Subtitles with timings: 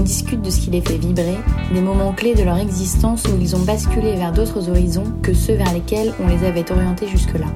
[0.00, 1.36] On discute de ce qui les fait vibrer,
[1.74, 5.52] des moments clés de leur existence où ils ont basculé vers d'autres horizons que ceux
[5.52, 7.48] vers lesquels on les avait orientés jusque-là.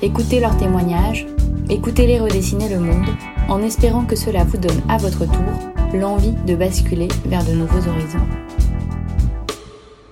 [0.00, 1.26] Écoutez leurs témoignages,
[1.68, 3.04] écoutez-les redessiner le monde,
[3.50, 7.86] en espérant que cela vous donne à votre tour l'envie de basculer vers de nouveaux
[7.86, 8.26] horizons.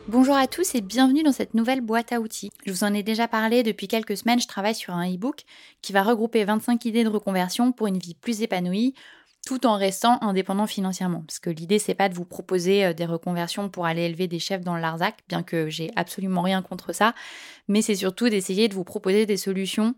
[0.08, 2.50] Bonjour à tous et bienvenue dans cette nouvelle boîte à outils.
[2.66, 5.44] Je vous en ai déjà parlé depuis quelques semaines, je travaille sur un e-book
[5.80, 8.92] qui va regrouper 25 idées de reconversion pour une vie plus épanouie,
[9.46, 11.22] tout en restant indépendant financièrement.
[11.26, 14.38] Parce que l'idée, c'est pas de vous proposer euh, des reconversions pour aller élever des
[14.38, 17.14] chefs dans le Larzac, bien que j'ai absolument rien contre ça,
[17.68, 19.94] mais c'est surtout d'essayer de vous proposer des solutions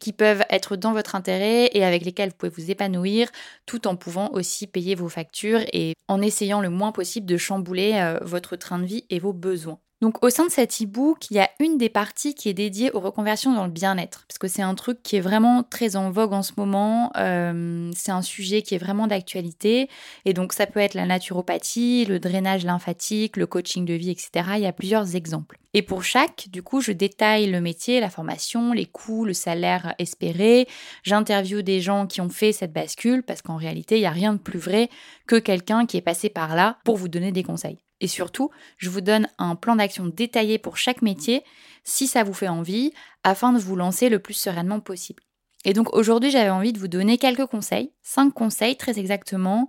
[0.00, 3.28] qui peuvent être dans votre intérêt et avec lesquelles vous pouvez vous épanouir,
[3.66, 7.94] tout en pouvant aussi payer vos factures et en essayant le moins possible de chambouler
[7.94, 9.80] euh, votre train de vie et vos besoins.
[10.04, 12.90] Donc au sein de cet e-book, il y a une des parties qui est dédiée
[12.92, 16.10] aux reconversions dans le bien-être, parce que c'est un truc qui est vraiment très en
[16.10, 19.88] vogue en ce moment, euh, c'est un sujet qui est vraiment d'actualité,
[20.26, 24.46] et donc ça peut être la naturopathie, le drainage lymphatique, le coaching de vie, etc.
[24.56, 25.58] Il y a plusieurs exemples.
[25.72, 29.94] Et pour chaque, du coup, je détaille le métier, la formation, les coûts, le salaire
[29.98, 30.68] espéré.
[31.02, 34.34] J'interviewe des gens qui ont fait cette bascule parce qu'en réalité, il n'y a rien
[34.34, 34.90] de plus vrai
[35.26, 37.83] que quelqu'un qui est passé par là pour vous donner des conseils.
[38.00, 41.42] Et surtout, je vous donne un plan d'action détaillé pour chaque métier,
[41.84, 45.22] si ça vous fait envie, afin de vous lancer le plus sereinement possible.
[45.64, 49.68] Et donc aujourd'hui, j'avais envie de vous donner quelques conseils, cinq conseils très exactement,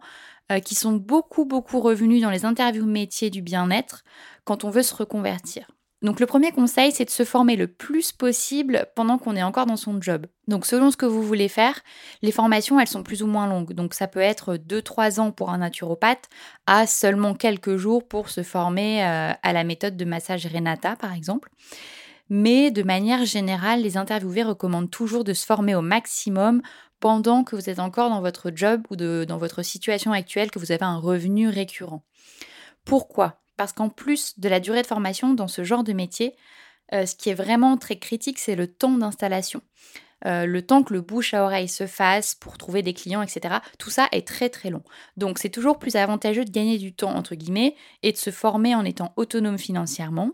[0.52, 4.04] euh, qui sont beaucoup, beaucoup revenus dans les interviews métiers du bien-être
[4.44, 5.75] quand on veut se reconvertir.
[6.06, 9.66] Donc le premier conseil, c'est de se former le plus possible pendant qu'on est encore
[9.66, 10.28] dans son job.
[10.48, 11.82] Donc selon ce que vous voulez faire,
[12.22, 13.74] les formations, elles sont plus ou moins longues.
[13.74, 16.30] Donc ça peut être 2-3 ans pour un naturopathe
[16.68, 21.12] à seulement quelques jours pour se former euh, à la méthode de massage Renata, par
[21.12, 21.50] exemple.
[22.30, 26.62] Mais de manière générale, les interviewés recommandent toujours de se former au maximum
[27.00, 30.72] pendant que vous êtes encore dans votre job ou dans votre situation actuelle, que vous
[30.72, 32.04] avez un revenu récurrent.
[32.84, 33.42] Pourquoi?
[33.58, 36.36] Parce qu'en plus de la durée de formation dans ce genre de métier,
[36.94, 39.62] euh, ce qui est vraiment très critique, c'est le temps d'installation.
[40.26, 43.56] Euh, le temps que le bouche à oreille se fasse pour trouver des clients, etc.
[43.78, 44.82] Tout ça est très très long.
[45.18, 48.74] Donc c'est toujours plus avantageux de gagner du temps, entre guillemets, et de se former
[48.76, 50.32] en étant autonome financièrement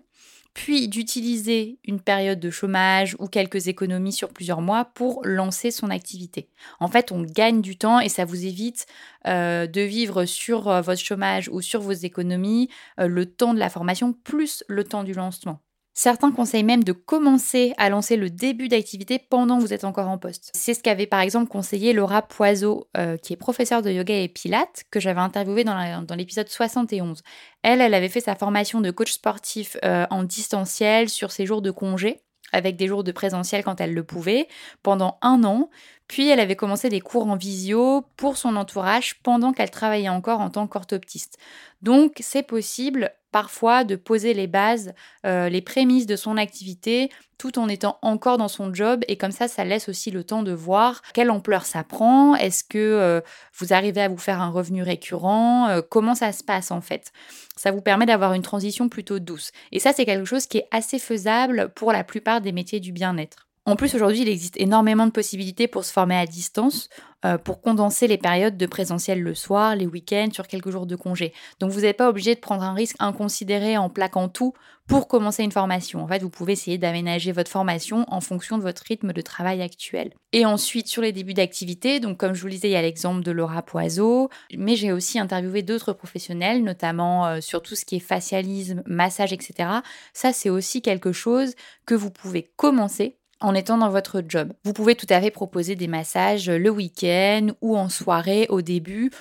[0.54, 5.90] puis d'utiliser une période de chômage ou quelques économies sur plusieurs mois pour lancer son
[5.90, 6.50] activité.
[6.80, 8.86] En fait, on gagne du temps et ça vous évite
[9.28, 12.70] euh, de vivre sur euh, votre chômage ou sur vos économies
[13.00, 15.62] euh, le temps de la formation plus le temps du lancement.
[15.94, 20.08] Certains conseillent même de commencer à lancer le début d'activité pendant que vous êtes encore
[20.08, 20.52] en poste.
[20.56, 24.30] C'est ce qu'avait par exemple conseillé Laura Poiseau, euh, qui est professeure de yoga et
[24.30, 27.22] pilates, que j'avais interviewée dans l'épisode 71.
[27.64, 31.62] Elle, elle avait fait sa formation de coach sportif euh, en distanciel sur ses jours
[31.62, 32.22] de congé
[32.52, 34.48] avec des jours de présentiel quand elle le pouvait,
[34.84, 35.70] pendant un an.
[36.08, 40.42] Puis elle avait commencé des cours en visio pour son entourage pendant qu'elle travaillait encore
[40.42, 41.38] en tant qu'orthoptiste.
[41.82, 44.94] Donc c'est possible parfois de poser les bases,
[45.26, 49.32] euh, les prémices de son activité tout en étant encore dans son job et comme
[49.32, 53.22] ça ça laisse aussi le temps de voir quelle ampleur ça prend, est-ce que euh,
[53.58, 57.12] vous arrivez à vous faire un revenu récurrent, euh, comment ça se passe en fait?
[57.56, 59.52] Ça vous permet d'avoir une transition plutôt douce.
[59.72, 62.92] Et ça c'est quelque chose qui est assez faisable pour la plupart des métiers du
[62.92, 63.48] bien-être.
[63.66, 66.90] En plus, aujourd'hui, il existe énormément de possibilités pour se former à distance,
[67.26, 70.96] euh, pour condenser les périodes de présentiel le soir, les week-ends, sur quelques jours de
[70.96, 71.32] congé.
[71.60, 74.54] Donc, vous n'êtes pas obligé de prendre un risque inconsidéré en plaquant tout
[74.88, 76.04] pour commencer une formation.
[76.04, 79.62] En fait, vous pouvez essayer d'aménager votre formation en fonction de votre rythme de travail
[79.62, 80.12] actuel.
[80.34, 82.82] Et ensuite, sur les débuts d'activité, donc comme je vous le disais, il y a
[82.82, 87.86] l'exemple de Laura Poiseau, mais j'ai aussi interviewé d'autres professionnels, notamment euh, sur tout ce
[87.86, 89.70] qui est facialisme, massage, etc.
[90.14, 91.54] Ça, c'est aussi quelque chose
[91.86, 94.54] que vous pouvez commencer en étant dans votre job.
[94.64, 99.12] Vous pouvez tout à fait proposer des massages le week-end ou en soirée au début.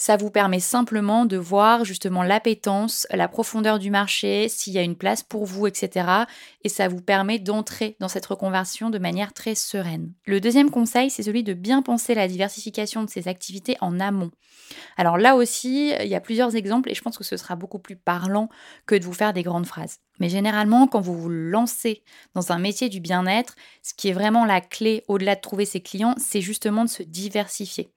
[0.00, 4.82] Ça vous permet simplement de voir justement l'appétence, la profondeur du marché, s'il y a
[4.82, 6.06] une place pour vous, etc.
[6.62, 10.12] Et ça vous permet d'entrer dans cette reconversion de manière très sereine.
[10.24, 14.30] Le deuxième conseil, c'est celui de bien penser la diversification de ses activités en amont.
[14.96, 17.80] Alors là aussi, il y a plusieurs exemples et je pense que ce sera beaucoup
[17.80, 18.48] plus parlant
[18.86, 19.98] que de vous faire des grandes phrases.
[20.18, 22.02] Mais généralement, quand vous vous lancez
[22.34, 25.80] dans un métier du bien-être, ce qui est vraiment la clé au-delà de trouver ses
[25.80, 27.90] clients, c'est justement de se diversifier.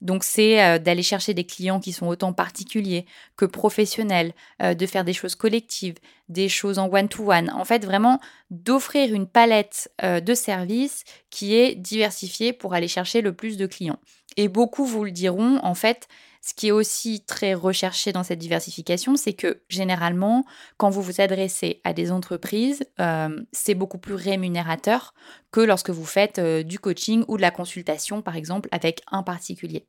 [0.00, 3.06] Donc c'est euh, d'aller chercher des clients qui sont autant particuliers
[3.36, 5.96] que professionnels, euh, de faire des choses collectives,
[6.28, 7.50] des choses en one-to-one.
[7.50, 13.22] En fait, vraiment d'offrir une palette euh, de services qui est diversifiée pour aller chercher
[13.22, 13.98] le plus de clients.
[14.36, 16.08] Et beaucoup vous le diront, en fait,
[16.44, 20.44] ce qui est aussi très recherché dans cette diversification, c'est que généralement,
[20.76, 25.14] quand vous vous adressez à des entreprises, euh, c'est beaucoup plus rémunérateur
[25.54, 29.22] que lorsque vous faites euh, du coaching ou de la consultation, par exemple, avec un
[29.22, 29.86] particulier.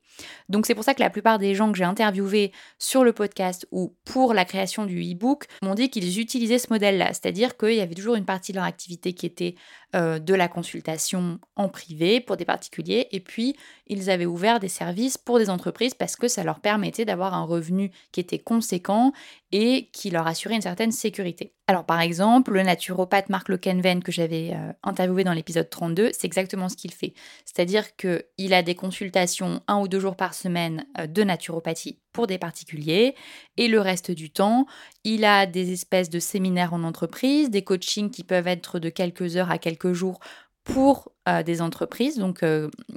[0.48, 3.66] Donc c'est pour ça que la plupart des gens que j'ai interviewés sur le podcast
[3.72, 7.80] ou pour la création du e-book m'ont dit qu'ils utilisaient ce modèle-là, c'est-à-dire qu'il y
[7.80, 9.56] avait toujours une partie de leur activité qui était
[9.96, 14.68] euh, de la consultation en privé pour des particuliers et puis ils avaient ouvert des
[14.68, 19.12] services pour des entreprises parce que ça leur permettait d'avoir un revenu qui était conséquent
[19.52, 21.54] et qui leur assurait une certaine sécurité.
[21.66, 26.26] Alors par exemple, le naturopathe Marc Lekenven que j'avais euh, interviewé dans l'épisode 32, c'est
[26.26, 27.14] exactement ce qu'il fait.
[27.44, 32.26] C'est-à-dire qu'il a des consultations un ou deux jours par semaine euh, de naturopathie pour
[32.26, 33.14] des particuliers
[33.56, 34.66] et le reste du temps,
[35.04, 39.36] il a des espèces de séminaires en entreprise, des coachings qui peuvent être de quelques
[39.36, 40.20] heures à quelques jours
[40.64, 42.44] pour euh, des entreprises, donc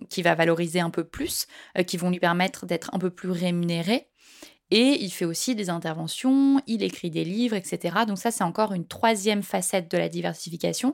[0.09, 1.45] qui va valoriser un peu plus,
[1.85, 4.07] qui vont lui permettre d'être un peu plus rémunéré.
[4.71, 7.99] Et il fait aussi des interventions, il écrit des livres, etc.
[8.07, 10.93] Donc ça, c'est encore une troisième facette de la diversification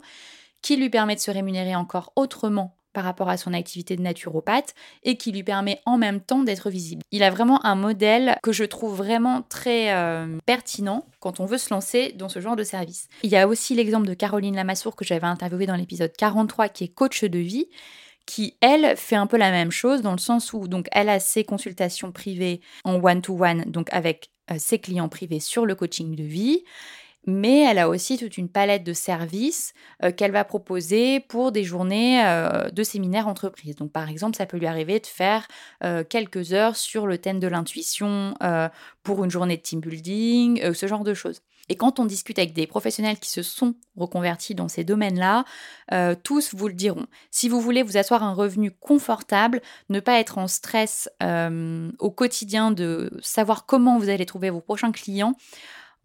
[0.66, 4.74] qui lui permet de se rémunérer encore autrement par rapport à son activité de naturopathe
[5.04, 7.04] et qui lui permet en même temps d'être visible.
[7.12, 11.60] Il a vraiment un modèle que je trouve vraiment très euh, pertinent quand on veut
[11.60, 13.10] se lancer dans ce genre de service.
[13.22, 16.86] Il y a aussi l'exemple de Caroline Lamassoure que j'avais interviewé dans l'épisode 43 qui
[16.86, 17.68] est coach de vie
[18.26, 21.20] qui, elle, fait un peu la même chose dans le sens où donc elle a
[21.20, 26.24] ses consultations privées en one-to-one, donc avec euh, ses clients privés sur le coaching de
[26.24, 26.64] vie,
[27.26, 29.74] mais elle a aussi toute une palette de services
[30.04, 33.76] euh, qu'elle va proposer pour des journées euh, de séminaires entreprises.
[33.76, 35.48] Donc par exemple, ça peut lui arriver de faire
[36.10, 38.34] quelques heures sur le thème de l'intuition
[39.04, 41.42] pour une journée de team building, ce genre de choses.
[41.70, 45.46] Et quand on discute avec des professionnels qui se sont reconvertis dans ces domaines-là,
[45.92, 47.08] euh, tous vous le diront.
[47.32, 52.12] Si vous voulez vous asseoir un revenu confortable, ne pas être en stress euh, au
[52.12, 55.34] quotidien de savoir comment vous allez trouver vos prochains clients,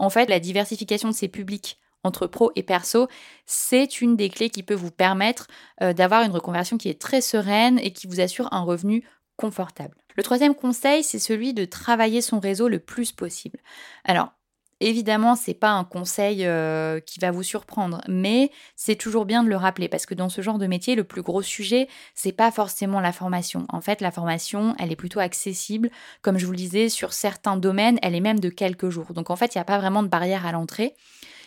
[0.00, 3.07] en fait, la diversification de ces publics entre pro et perso,
[3.45, 5.47] c'est une des clés qui peut vous permettre
[5.83, 9.97] euh, d'avoir une reconversion qui est très sereine et qui vous assure un revenu confortable.
[10.16, 13.59] Le troisième conseil, c'est celui de travailler son réseau le plus possible.
[14.04, 14.33] Alors,
[14.82, 19.49] Évidemment, c'est pas un conseil euh, qui va vous surprendre, mais c'est toujours bien de
[19.50, 22.50] le rappeler parce que dans ce genre de métier, le plus gros sujet, c'est pas
[22.50, 23.66] forcément la formation.
[23.68, 25.90] En fait, la formation, elle est plutôt accessible,
[26.22, 29.12] comme je vous le disais, sur certains domaines, elle est même de quelques jours.
[29.12, 30.94] Donc en fait, il n'y a pas vraiment de barrière à l'entrée.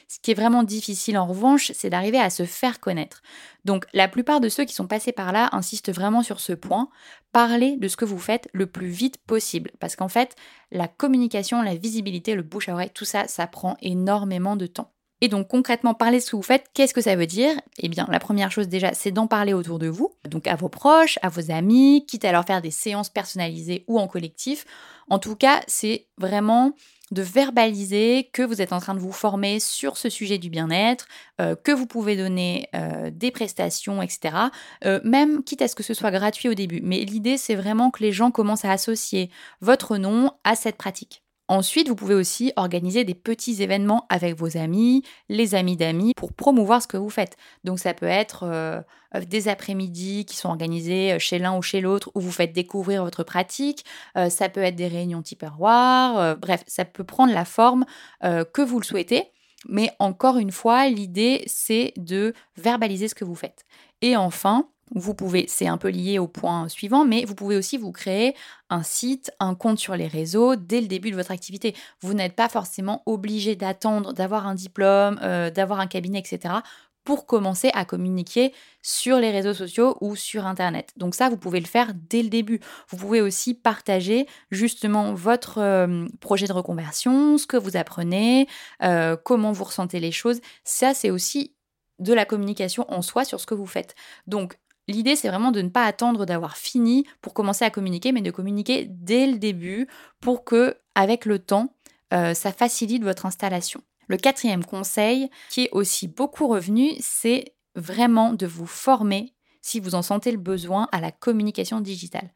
[0.07, 3.21] Ce qui est vraiment difficile en revanche, c'est d'arriver à se faire connaître.
[3.65, 6.89] Donc la plupart de ceux qui sont passés par là insistent vraiment sur ce point.
[7.31, 9.71] Parlez de ce que vous faites le plus vite possible.
[9.79, 10.35] Parce qu'en fait,
[10.71, 14.92] la communication, la visibilité, le bouche à oreille, tout ça, ça prend énormément de temps.
[15.23, 17.55] Et donc concrètement, parler de ce que vous faites, qu'est-ce que ça veut dire?
[17.79, 20.67] Eh bien, la première chose déjà, c'est d'en parler autour de vous, donc à vos
[20.67, 24.65] proches, à vos amis, quitte à leur faire des séances personnalisées ou en collectif.
[25.09, 26.73] En tout cas, c'est vraiment
[27.11, 31.07] de verbaliser que vous êtes en train de vous former sur ce sujet du bien-être,
[31.39, 34.35] euh, que vous pouvez donner euh, des prestations, etc.
[34.83, 36.81] Euh, même quitte à ce que ce soit gratuit au début.
[36.83, 39.29] Mais l'idée, c'est vraiment que les gens commencent à associer
[39.61, 41.23] votre nom à cette pratique.
[41.49, 46.31] Ensuite, vous pouvez aussi organiser des petits événements avec vos amis, les amis d'amis, pour
[46.31, 47.35] promouvoir ce que vous faites.
[47.65, 48.81] Donc ça peut être euh,
[49.13, 52.53] euh, des après-midi qui sont organisés euh, chez l'un ou chez l'autre, où vous faites
[52.53, 53.83] découvrir votre pratique.
[54.29, 56.37] ça peut être des réunions Tupperware.
[56.37, 57.85] bref, ça peut prendre la forme
[58.21, 59.31] que vous le souhaitez.
[59.67, 63.65] Mais encore une fois, l'idée, c'est de verbaliser ce que vous faites.
[64.01, 67.77] Et enfin, vous pouvez, c'est un peu lié au point suivant, mais vous pouvez aussi
[67.77, 68.35] vous créer
[68.69, 71.75] un site, un compte sur les réseaux dès le début de votre activité.
[72.01, 76.55] Vous n'êtes pas forcément obligé d'attendre d'avoir un diplôme, euh, d'avoir un cabinet, etc.
[77.03, 80.93] pour commencer à communiquer sur les réseaux sociaux ou sur Internet.
[80.95, 82.59] Donc ça, vous pouvez le faire dès le début.
[82.89, 88.47] Vous pouvez aussi partager justement votre euh, projet de reconversion, ce que vous apprenez,
[88.83, 90.39] euh, comment vous ressentez les choses.
[90.63, 91.55] Ça, c'est aussi
[91.99, 93.95] de la communication en soi sur ce que vous faites.
[94.27, 98.21] Donc, L'idée, c'est vraiment de ne pas attendre d'avoir fini pour commencer à communiquer, mais
[98.21, 99.87] de communiquer dès le début
[100.19, 101.73] pour que, avec le temps,
[102.13, 103.81] euh, ça facilite votre installation.
[104.07, 109.95] Le quatrième conseil, qui est aussi beaucoup revenu, c'est vraiment de vous former, si vous
[109.95, 112.31] en sentez le besoin, à la communication digitale.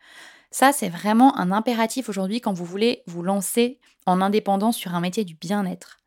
[0.49, 5.01] Ça, c'est vraiment un impératif aujourd'hui quand vous voulez vous lancer en indépendant sur un
[5.01, 5.97] métier du bien-être.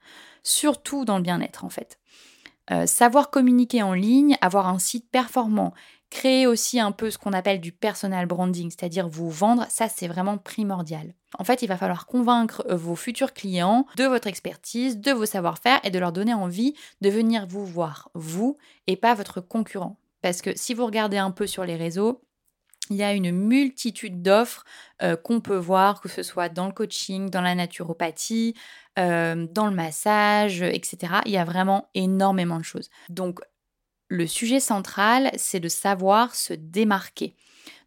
[0.42, 1.98] Surtout dans le bien-être, en fait.
[2.70, 5.74] Euh, savoir communiquer en ligne, avoir un site performant
[6.10, 10.08] Créer aussi un peu ce qu'on appelle du personal branding, c'est-à-dire vous vendre, ça c'est
[10.08, 11.14] vraiment primordial.
[11.38, 15.26] En fait, il va falloir convaincre euh, vos futurs clients de votre expertise, de vos
[15.26, 19.98] savoir-faire et de leur donner envie de venir vous voir, vous, et pas votre concurrent.
[20.22, 22.22] Parce que si vous regardez un peu sur les réseaux,
[22.90, 24.64] il y a une multitude d'offres
[25.02, 28.54] euh, qu'on peut voir, que ce soit dans le coaching, dans la naturopathie,
[28.98, 31.14] euh, dans le massage, etc.
[31.24, 32.90] Il y a vraiment énormément de choses.
[33.08, 33.40] Donc
[34.10, 37.36] le sujet central, c'est de savoir se démarquer,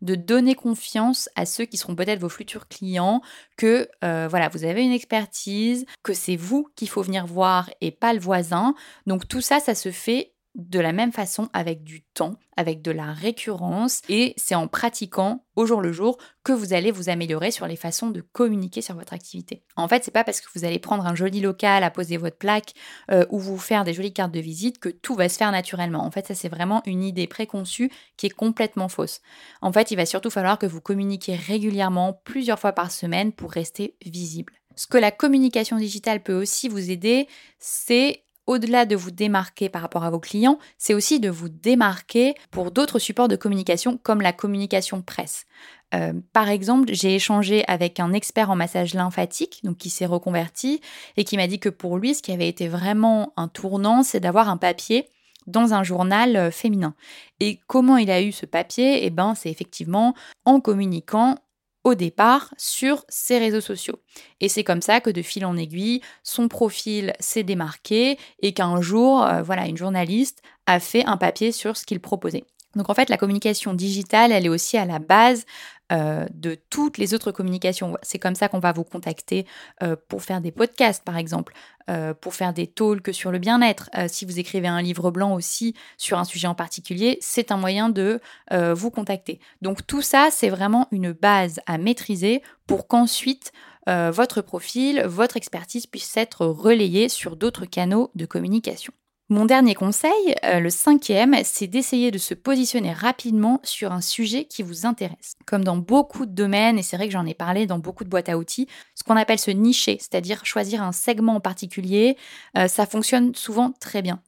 [0.01, 3.21] de donner confiance à ceux qui seront peut-être vos futurs clients,
[3.57, 7.91] que euh, voilà, vous avez une expertise, que c'est vous qu'il faut venir voir et
[7.91, 8.73] pas le voisin.
[9.05, 12.91] Donc tout ça, ça se fait de la même façon avec du temps, avec de
[12.91, 17.49] la récurrence et c'est en pratiquant au jour le jour que vous allez vous améliorer
[17.49, 19.63] sur les façons de communiquer sur votre activité.
[19.75, 22.37] En fait, c'est pas parce que vous allez prendre un joli local à poser votre
[22.37, 22.73] plaque
[23.09, 26.05] euh, ou vous faire des jolies cartes de visite que tout va se faire naturellement.
[26.05, 29.21] En fait, ça c'est vraiment une idée préconçue qui est complètement fausse.
[29.61, 33.51] En fait, il va surtout falloir que vous communiquiez régulièrement plusieurs fois par semaine pour
[33.51, 34.53] rester visible.
[34.75, 37.27] Ce que la communication digitale peut aussi vous aider,
[37.59, 42.35] c'est au-delà de vous démarquer par rapport à vos clients, c'est aussi de vous démarquer
[42.51, 45.45] pour d'autres supports de communication comme la communication presse.
[45.93, 50.81] Euh, par exemple, j'ai échangé avec un expert en massage lymphatique, donc qui s'est reconverti,
[51.17, 54.19] et qui m'a dit que pour lui, ce qui avait été vraiment un tournant, c'est
[54.19, 55.07] d'avoir un papier
[55.45, 56.95] dans un journal euh, féminin.
[57.39, 59.05] Et comment il a eu ce papier?
[59.05, 61.37] Eh ben, c'est effectivement en communiquant
[61.83, 63.99] au départ sur ses réseaux sociaux.
[64.39, 68.81] Et c'est comme ça que de fil en aiguille, son profil s'est démarqué et qu'un
[68.81, 72.45] jour, euh, voilà, une journaliste a fait un papier sur ce qu'il proposait.
[72.75, 75.45] Donc en fait, la communication digitale, elle est aussi à la base
[75.91, 77.97] euh, de toutes les autres communications.
[78.01, 79.45] C'est comme ça qu'on va vous contacter
[79.83, 81.53] euh, pour faire des podcasts, par exemple,
[81.89, 83.89] euh, pour faire des talks sur le bien-être.
[84.07, 87.89] si vous écrivez un livre blanc aussi sur un sujet en particulier, c'est un moyen
[87.89, 88.19] de
[88.51, 89.39] vous contacter.
[89.61, 93.51] Donc tout ça, c'est vraiment une base à maîtriser pour qu'ensuite
[93.87, 98.93] votre profil, votre expertise puisse être relayée sur d'autres canaux de communication.
[99.33, 100.11] Mon dernier conseil,
[100.43, 105.33] euh, le cinquième, c'est d'essayer de se positionner rapidement sur un sujet qui vous intéresse.
[105.47, 108.09] Comme dans beaucoup de domaines, et c'est vrai que j'en ai parlé dans beaucoup de
[108.09, 112.15] boîtes à outils, ce qu'on appelle se nicher, c'est-à-dire choisir un segment en particulier,
[112.59, 114.21] euh, ça fonctionne souvent très bien.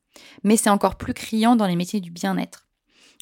[0.43, 2.65] Mais c'est encore plus criant dans les métiers du bien-être.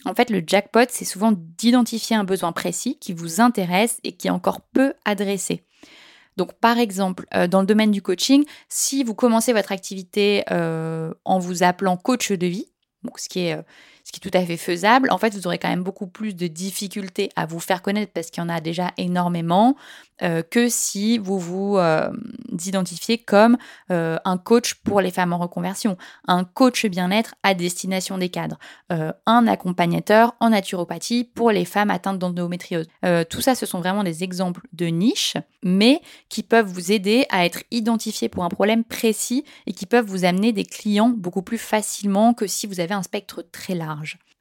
[0.05, 4.27] En fait, le jackpot, c'est souvent d'identifier un besoin précis qui vous intéresse et qui
[4.27, 5.65] est encore peu adressé.
[6.37, 11.13] Donc, par exemple, euh, dans le domaine du coaching, si vous commencez votre activité euh,
[11.25, 12.67] en vous appelant coach de vie,
[13.17, 13.61] ce, qui est, euh,
[14.03, 16.35] ce qui est tout à fait faisable, en fait, vous aurez quand même beaucoup plus
[16.35, 19.75] de difficultés à vous faire connaître parce qu'il y en a déjà énormément.
[20.21, 22.09] euh, que si vous vous euh,
[22.65, 23.57] identifiez comme
[23.91, 28.57] euh, un coach pour les femmes en reconversion, un coach bien-être à destination des cadres,
[29.25, 32.87] un accompagnateur en naturopathie pour les femmes atteintes d'endométriose.
[33.29, 37.45] tout ça, ce sont vraiment des exemples de niches, mais qui peuvent vous aider à
[37.45, 41.57] être identifiés pour un problème précis et qui peuvent vous amener des clients beaucoup plus
[41.57, 43.92] facilement que si vous avez un spectre très large.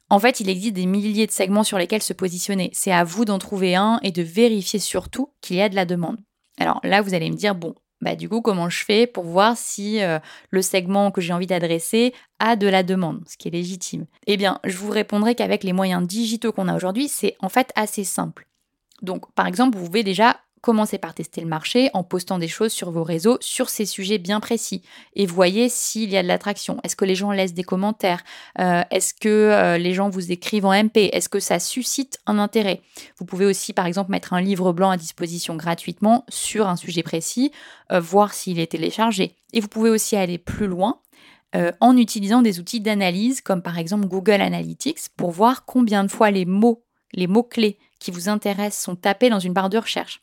[0.09, 2.69] En fait, il existe des milliers de segments sur lesquels se positionner.
[2.73, 5.85] C'est à vous d'en trouver un et de vérifier surtout qu'il y a de la
[5.85, 6.17] demande.
[6.59, 9.57] Alors là, vous allez me dire, bon, bah du coup, comment je fais pour voir
[9.57, 10.19] si euh,
[10.49, 14.05] le segment que j'ai envie d'adresser a de la demande, ce qui est légitime?
[14.27, 17.71] Eh bien, je vous répondrai qu'avec les moyens digitaux qu'on a aujourd'hui, c'est en fait
[17.75, 18.47] assez simple.
[19.01, 22.71] Donc, par exemple, vous pouvez déjà commencez par tester le marché en postant des choses
[22.71, 24.81] sur vos réseaux sur ces sujets bien précis
[25.13, 26.77] et voyez s'il y a de l'attraction.
[26.83, 28.23] Est-ce que les gens laissent des commentaires?
[28.59, 32.39] Euh, Est-ce que euh, les gens vous écrivent en MP Est-ce que ça suscite un
[32.39, 32.81] intérêt?
[33.17, 37.03] Vous pouvez aussi par exemple mettre un livre blanc à disposition gratuitement sur un sujet
[37.03, 37.51] précis,
[37.91, 39.35] euh, voir s'il est téléchargé.
[39.51, 40.99] Et vous pouvez aussi aller plus loin
[41.81, 46.31] en utilisant des outils d'analyse comme par exemple Google Analytics pour voir combien de fois
[46.31, 50.21] les mots, les mots-clés qui vous intéressent sont tapés dans une barre de recherche.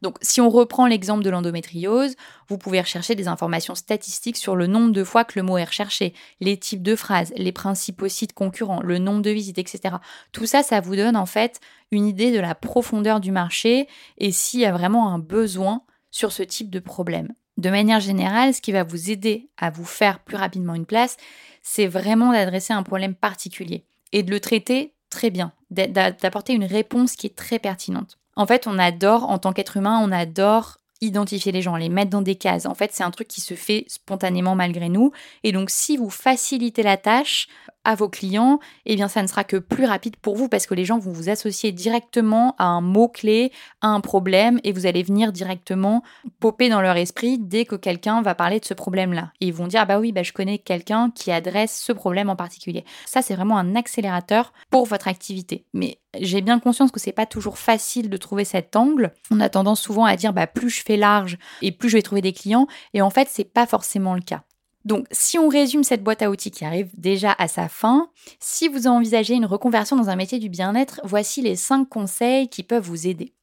[0.00, 2.14] Donc si on reprend l'exemple de l'endométriose,
[2.48, 5.64] vous pouvez rechercher des informations statistiques sur le nombre de fois que le mot est
[5.64, 9.96] recherché, les types de phrases, les principaux sites concurrents, le nombre de visites, etc.
[10.32, 14.32] Tout ça, ça vous donne en fait une idée de la profondeur du marché et
[14.32, 17.32] s'il y a vraiment un besoin sur ce type de problème.
[17.56, 21.16] De manière générale, ce qui va vous aider à vous faire plus rapidement une place,
[21.62, 27.16] c'est vraiment d'adresser un problème particulier et de le traiter très bien, d'apporter une réponse
[27.16, 28.18] qui est très pertinente.
[28.36, 32.10] En fait, on adore, en tant qu'être humain, on adore identifier les gens, les mettre
[32.10, 32.66] dans des cases.
[32.66, 35.12] En fait, c'est un truc qui se fait spontanément malgré nous.
[35.44, 37.48] Et donc, si vous facilitez la tâche
[37.88, 40.74] à vos clients, eh bien, ça ne sera que plus rapide pour vous parce que
[40.74, 45.02] les gens vont vous associer directement à un mot-clé, à un problème et vous allez
[45.02, 46.02] venir directement
[46.38, 49.32] popper dans leur esprit dès que quelqu'un va parler de ce problème-là.
[49.40, 52.28] Et ils vont dire, ah bah oui, bah, je connais quelqu'un qui adresse ce problème
[52.28, 52.84] en particulier.
[53.06, 55.64] Ça, c'est vraiment un accélérateur pour votre activité.
[55.72, 59.14] Mais j'ai bien conscience que c'est pas toujours facile de trouver cet angle.
[59.30, 62.02] On a tendance souvent à dire bah plus je fais large et plus je vais
[62.02, 64.42] trouver des clients et en fait c'est pas forcément le cas.
[64.88, 68.08] Donc, si on résume cette boîte à outils qui arrive déjà à sa fin,
[68.40, 72.62] si vous envisagez une reconversion dans un métier du bien-être, voici les 5 conseils qui
[72.62, 73.34] peuvent vous aider.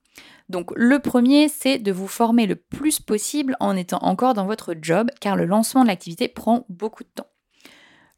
[0.50, 4.74] Donc, le premier, c'est de vous former le plus possible en étant encore dans votre
[4.82, 7.30] job, car le lancement de l'activité prend beaucoup de temps.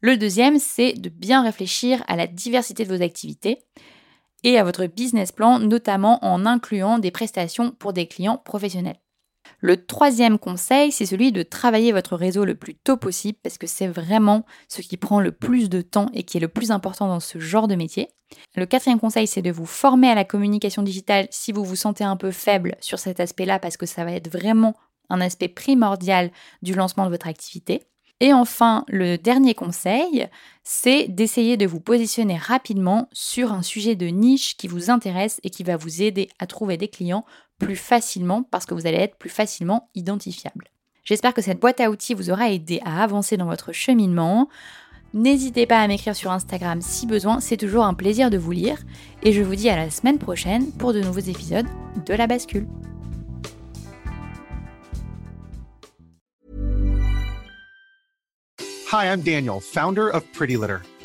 [0.00, 3.58] Le deuxième, c'est de bien réfléchir à la diversité de vos activités
[4.42, 9.00] et à votre business plan, notamment en incluant des prestations pour des clients professionnels.
[9.60, 13.66] Le troisième conseil, c'est celui de travailler votre réseau le plus tôt possible parce que
[13.66, 17.08] c'est vraiment ce qui prend le plus de temps et qui est le plus important
[17.08, 18.08] dans ce genre de métier.
[18.54, 22.04] Le quatrième conseil, c'est de vous former à la communication digitale si vous vous sentez
[22.04, 24.74] un peu faible sur cet aspect-là parce que ça va être vraiment
[25.10, 26.30] un aspect primordial
[26.62, 27.82] du lancement de votre activité.
[28.20, 30.26] Et enfin, le dernier conseil,
[30.64, 35.50] c'est d'essayer de vous positionner rapidement sur un sujet de niche qui vous intéresse et
[35.50, 37.24] qui va vous aider à trouver des clients
[37.58, 40.70] plus facilement parce que vous allez être plus facilement identifiable.
[41.04, 44.48] J'espère que cette boîte à outils vous aura aidé à avancer dans votre cheminement.
[45.14, 48.78] N'hésitez pas à m'écrire sur Instagram si besoin, c'est toujours un plaisir de vous lire.
[49.22, 51.66] Et je vous dis à la semaine prochaine pour de nouveaux épisodes
[52.04, 52.66] de La Bascule.
[58.90, 60.78] Hi, I'm Daniel, founder of Pretty Litter.